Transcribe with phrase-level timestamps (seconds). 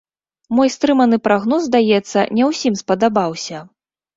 [0.59, 3.57] Мой стрыманы прагноз, здаецца, не ўсім спадабаўся.